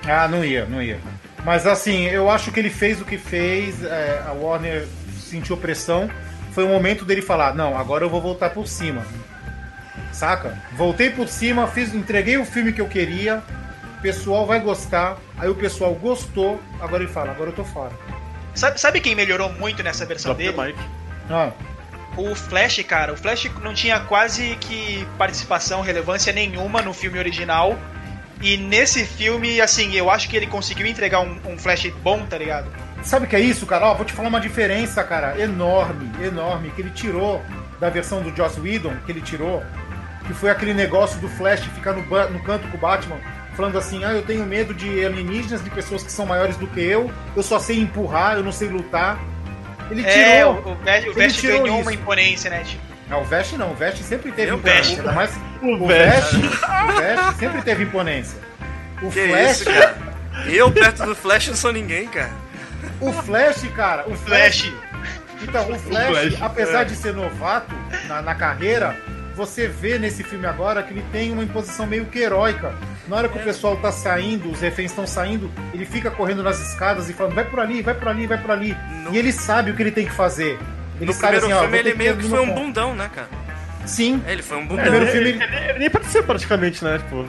[0.07, 0.99] Ah, não ia, não ia.
[1.43, 4.87] Mas assim, eu acho que ele fez o que fez, é, a Warner
[5.19, 6.09] sentiu pressão.
[6.53, 9.05] Foi o momento dele falar: não, agora eu vou voltar por cima.
[10.19, 10.61] Saca?
[10.73, 13.41] Voltei por cima, fiz, entreguei o filme que eu queria,
[13.97, 15.15] o pessoal vai gostar.
[15.37, 17.93] Aí o pessoal gostou, agora ele fala: agora eu tô fora.
[18.53, 20.37] Sabe, sabe quem melhorou muito nessa versão Dr.
[20.37, 20.57] dele?
[20.61, 20.79] Mike.
[21.29, 21.51] Ah,
[22.17, 23.13] O Flash, cara.
[23.13, 27.79] O Flash não tinha quase que participação, relevância nenhuma no filme original.
[28.41, 32.37] E nesse filme, assim, eu acho que ele conseguiu entregar um, um Flash bom, tá
[32.37, 32.69] ligado?
[33.03, 33.85] Sabe o que é isso, cara?
[33.85, 37.41] Ó, vou te falar uma diferença, cara, enorme, enorme, que ele tirou
[37.79, 39.63] da versão do Joss Whedon, que ele tirou,
[40.29, 43.17] que foi aquele negócio do Flash ficar no, no canto com o Batman,
[43.55, 46.79] falando assim, ah, eu tenho medo de alienígenas, de pessoas que são maiores do que
[46.79, 49.19] eu, eu só sei empurrar, eu não sei lutar.
[49.89, 50.73] Ele É, o, tirou.
[50.73, 51.89] o Flash, o ele Flash tirou ganhou isso.
[51.89, 52.63] uma imponência, né?
[52.63, 54.99] Tipo, Não, o Vest não, o Vest sempre teve Eu imponência, Vest.
[54.99, 55.31] ainda mais
[55.63, 56.33] O o Vest.
[56.35, 58.37] Vest, o Vest sempre teve imponência.
[59.01, 59.97] O Que Flash, isso, cara?
[60.45, 62.29] Eu perto do Flash não sou ninguém, cara.
[63.01, 64.73] o Flash, cara, o Flash Flash.
[65.41, 66.85] Então, o Flash, Flash, apesar é.
[66.85, 67.73] de ser novato
[68.07, 68.95] na, na carreira,
[69.39, 72.73] você vê nesse filme agora que ele tem uma imposição meio que heróica.
[73.07, 76.59] Na hora que o pessoal tá saindo, os reféns estão saindo, ele fica correndo nas
[76.59, 78.75] escadas e falando: vai por ali, vai por ali, vai por ali.
[79.03, 80.59] No- E ele sabe o que ele tem que fazer.
[80.97, 82.93] Ele No sabe primeiro assim, ó, filme ter ele meio que no foi um bundão,
[82.93, 83.29] né, cara?
[83.85, 84.83] Sim, É, ele foi um É, bundão.
[84.83, 86.97] primeiro ele, filme ele, ele- ele nem participou praticamente, né?
[86.99, 87.25] Tipo,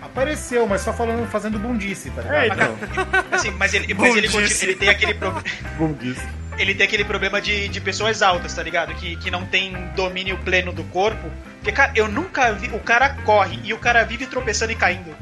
[0.00, 2.36] apareceu, mas só falando, fazendo bundice, tá ligado?
[2.38, 2.76] é, então.
[3.32, 4.28] Assim, mas ele, mas ele,
[4.62, 5.42] ele tem aquele problema.
[6.00, 6.26] Disse.
[6.58, 8.94] Ele tem aquele problema de, de pessoas altas, tá ligado?
[8.94, 11.30] Que, que não tem domínio pleno do corpo.
[11.58, 12.68] Porque, cara, eu nunca vi.
[12.68, 15.14] O cara corre e o cara vive tropeçando e caindo.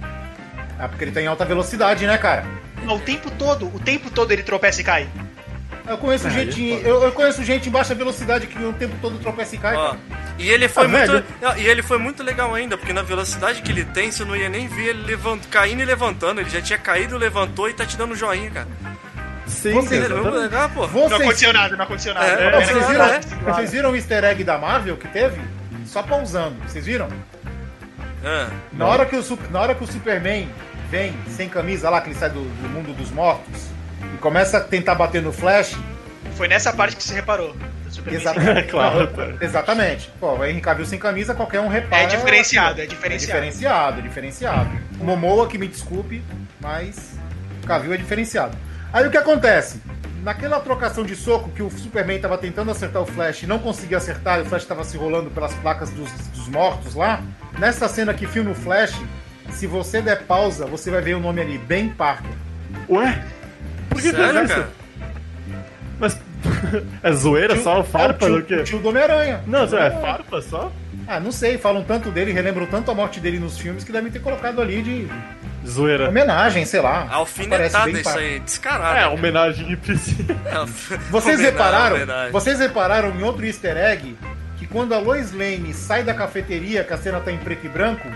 [0.79, 2.45] Ah, porque ele tá em alta velocidade, né, cara?
[2.87, 5.09] O tempo todo, o tempo todo ele tropeça e cai.
[5.87, 6.89] Eu conheço, Ah, gente, ele é foda.
[6.89, 9.75] eu, eu conheço gente em baixa velocidade que o tempo todo tropeça e cai.
[9.77, 9.99] Ó, cara.
[10.39, 11.13] e ele foi Ah, muito.
[11.13, 11.25] velho.
[11.43, 14.35] não, E ele foi muito legal ainda, porque na velocidade que ele tem, você não
[14.35, 15.41] ia nem ver ele levant...
[15.51, 16.41] caindo e levantando.
[16.41, 18.69] Ele já tinha caído, levantou e tá te dando joinha, cara.
[19.47, 20.37] Sim, Você- Ele muito exatamente.
[20.43, 20.81] legal, pô.
[20.83, 22.27] Não Vocês aconteceu nada, não aconteceu nada.
[22.27, 23.21] É, Não, é, vocês, viram, é.
[23.53, 25.41] vocês viram o easter egg da Marvel que teve?
[25.87, 26.57] Só pausando.
[26.67, 27.09] Vocês viram?
[28.25, 30.49] Ah, Na hora, que o, na hora que o Superman
[30.91, 33.67] vem sem camisa lá, que ele sai do, do mundo dos mortos,
[34.15, 35.77] e começa a tentar bater no Flash,
[36.37, 37.55] Foi nessa parte que você reparou.
[38.07, 38.69] Exatamente.
[38.73, 39.09] Claro.
[39.17, 40.11] Não, Exatamente.
[40.19, 42.03] Pô, o Henry Cavill sem camisa, qualquer um repara.
[42.03, 43.41] É diferenciado, é É diferenciado.
[43.43, 44.71] diferenciado, é diferenciado.
[44.99, 46.23] O Momoa, que me desculpe,
[46.61, 46.97] mas
[47.63, 48.57] o Cavill é diferenciado.
[48.95, 49.83] Aí o que acontece?
[50.23, 53.97] Naquela trocação de soco que o Superman tava tentando acertar o Flash e não conseguia
[53.99, 57.21] acertar, e o Flash tava se rolando pelas placas dos, dos mortos lá,
[57.59, 58.95] nessa cena que filma o Flash,
[59.51, 62.31] se você der pausa, você vai ver o nome ali, Ben Parker.
[62.89, 63.21] Ué?
[63.91, 64.55] Por que Sério, fez isso?
[64.55, 64.69] cara?
[65.99, 66.21] Mas.
[67.03, 67.83] é zoeira só?
[67.83, 68.63] Farpa É o do tio, quê?
[68.63, 69.43] o tio do Homem-Aranha.
[69.47, 70.71] Não, isso é farpa só?
[71.09, 74.11] Ah, não sei, falam tanto dele, relembram tanto a morte dele nos filmes que devem
[74.13, 75.09] ter colocado ali de
[75.67, 76.09] Zoeira.
[76.09, 77.07] homenagem, sei lá.
[77.11, 78.99] Alfinetada isso aí, descarado.
[78.99, 80.35] É, homenagem de princípio.
[81.11, 81.97] Vocês Homenagem, repararam?
[81.97, 82.33] homenagem.
[82.33, 84.17] Vocês repararam em outro easter egg
[84.59, 87.69] que quando a Lois Lane sai da cafeteria, que a cena tá em preto e
[87.69, 88.07] branco,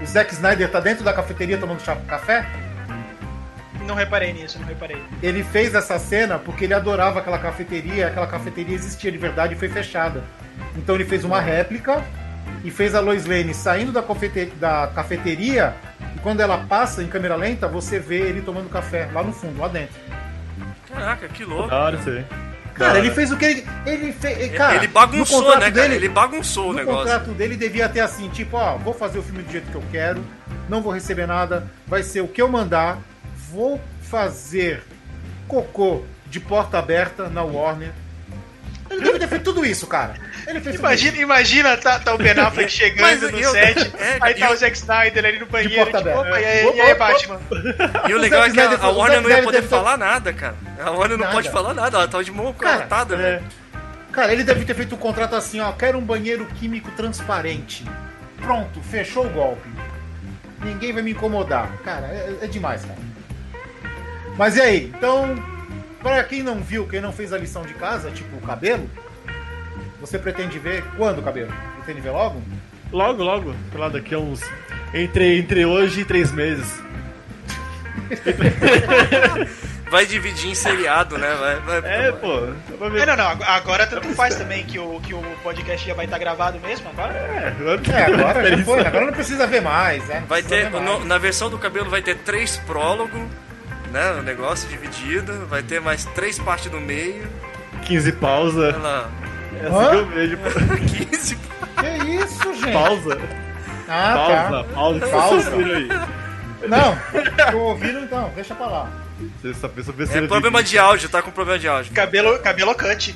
[0.00, 2.46] o Zack Snyder tá dentro da cafeteria tomando chá café?
[3.86, 5.02] Não reparei nisso, não reparei.
[5.22, 9.56] Ele fez essa cena porque ele adorava aquela cafeteria, aquela cafeteria existia de verdade e
[9.56, 10.22] foi fechada.
[10.76, 12.04] Então ele fez uma réplica
[12.62, 15.74] e fez a Lois Lane saindo da, cafete- da cafeteria
[16.28, 19.66] quando ela passa em câmera lenta, você vê ele tomando café lá no fundo, lá
[19.68, 19.94] dentro.
[20.86, 21.70] Caraca, que louco.
[21.70, 22.22] Da hora isso aí.
[22.74, 23.66] Cara, ele fez o que ele.
[23.86, 24.52] Ele fez.
[24.54, 25.70] Cara, ele bagunçou, né, cara?
[25.70, 27.00] dele- Ele bagunçou o No negócio.
[27.00, 29.82] contrato dele devia ter assim, tipo, ó, vou fazer o filme do jeito que eu
[29.90, 30.22] quero,
[30.68, 32.98] não vou receber nada, vai ser o que eu mandar,
[33.50, 34.82] vou fazer
[35.48, 37.92] cocô de porta aberta na Warner.
[38.90, 40.14] Ele deve ter feito tudo isso, cara.
[40.46, 43.92] Ele fez tudo Imagina, imagina tá, tá o Ben Affleck Mas chegando no eu- set,
[43.98, 46.28] é, aí tá eu- o Zack Snyder ali no banheiro, porta tipo, aberta.
[46.28, 47.06] opa, e aí, Opa, e aí opa.
[47.12, 47.40] Batman?
[48.08, 49.56] E o O legal é Zack que a, Snyder- a o Warner não ia poder
[49.58, 50.54] deve ter- falar nada, cara.
[50.82, 51.32] A Warner não Nada.
[51.32, 53.18] pode falar nada, ela tava de mão Cara, cortada, É.
[53.18, 53.44] velho.
[54.10, 57.84] Cara, ele deve ter feito um contrato assim, ó, quero um banheiro químico transparente.
[58.40, 59.68] Pronto, fechou o golpe.
[60.64, 61.70] Ninguém vai me incomodar.
[61.84, 62.98] Cara, é, é demais, cara.
[64.36, 64.92] Mas e aí?
[64.96, 65.36] Então,
[66.02, 68.88] para quem não viu, quem não fez a lição de casa, tipo o cabelo,
[70.00, 71.52] você pretende ver quando o cabelo?
[71.76, 72.42] Pretende ver logo?
[72.92, 73.54] Logo, logo.
[73.70, 74.40] Sei lá, daqui a uns.
[74.94, 76.80] Entre, entre hoje e três meses.
[79.90, 81.34] Vai dividir em seriado, né?
[81.34, 82.28] Vai, vai- É, pô.
[82.98, 86.04] É, não, não, ag- agora tanto faz também que o, que o podcast já vai
[86.04, 87.14] estar gravado mesmo agora.
[87.14, 87.54] É,
[87.92, 90.22] É, agora já foi, agora não precisa ver mais, né?
[90.28, 93.22] Vai ter, ver no- na versão do cabelo vai ter três prólogos,
[93.88, 94.12] né?
[94.12, 95.46] O negócio dividido.
[95.46, 97.26] Vai ter mais três partes do meio.
[97.84, 98.68] 15 pausa.
[98.68, 99.10] Olha lá.
[99.60, 99.90] É assim Hã?
[99.90, 100.38] que eu vejo.
[100.38, 100.50] pô.
[101.06, 102.72] 15 Que isso, gente?
[102.72, 103.18] Pausa.
[103.88, 104.50] Ah, Pausa.
[104.50, 104.74] tá.
[104.74, 105.08] Pausa.
[105.08, 105.50] Pausa.
[105.56, 105.88] Viram aí.
[106.66, 106.98] Não,
[107.52, 108.90] tô ouvindo então, deixa pra lá.
[109.40, 111.92] Vocês só pensam É problema de áudio, tá com problema de áudio.
[111.92, 113.14] Cabelo, cabelo cut.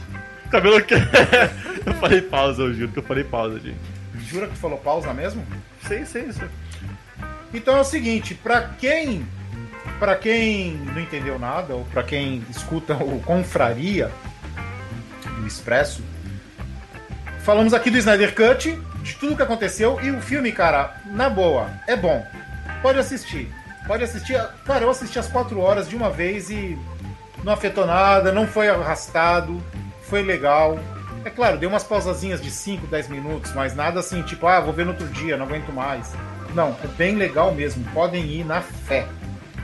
[0.51, 0.95] Cabelo que.
[1.87, 3.79] eu falei pausa, eu juro que eu falei pausa, gente.
[4.27, 5.47] Jura que tu falou pausa mesmo?
[5.87, 6.43] Sei, sei, isso.
[7.53, 9.27] Então é o seguinte, pra quem
[9.99, 14.11] para quem não entendeu nada ou pra quem escuta o Confraria
[15.39, 16.03] do Expresso,
[17.41, 21.71] falamos aqui do Snyder Cut, de tudo que aconteceu e o filme, cara, na boa,
[21.87, 22.25] é bom.
[22.81, 23.53] Pode assistir.
[23.87, 24.41] Pode assistir.
[24.65, 26.79] Cara, eu assisti as quatro horas de uma vez e
[27.43, 29.63] não afetou nada, não foi arrastado,
[30.03, 30.79] foi legal.
[31.25, 34.73] É claro, deu umas pausazinhas de 5, 10 minutos, mas nada assim, tipo, ah, vou
[34.73, 36.13] ver no outro dia, não aguento mais.
[36.55, 37.85] Não, é bem legal mesmo.
[37.93, 39.07] Podem ir na fé.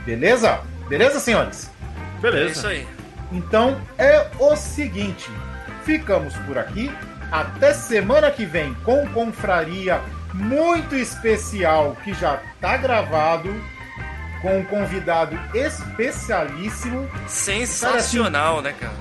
[0.09, 0.61] Beleza?
[0.87, 1.69] Beleza, senhores?
[2.17, 2.51] É Beleza.
[2.51, 2.87] isso aí.
[3.31, 5.29] Então é o seguinte:
[5.83, 6.91] ficamos por aqui.
[7.31, 10.01] Até semana que vem com confraria
[10.33, 13.53] muito especial que já tá gravado
[14.41, 18.93] com um convidado especialíssimo, Sensacional, né, cara?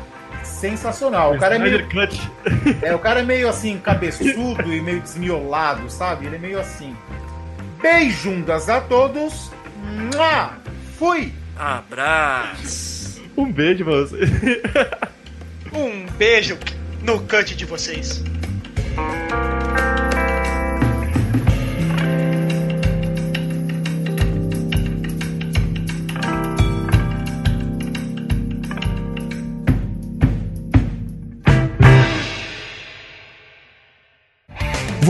[0.43, 1.35] sensacional.
[1.35, 1.87] O cara é meio,
[2.83, 6.27] é, o cara é meio assim cabeçudo e meio desmiolado, sabe?
[6.27, 6.95] Ele é meio assim.
[7.81, 9.51] Beijundas a todos.
[9.77, 10.68] Mua!
[10.99, 11.33] Fui.
[11.57, 13.23] Abraço.
[13.37, 14.17] Um beijo pra você.
[15.73, 16.59] Um beijo
[17.03, 18.23] no cut de vocês.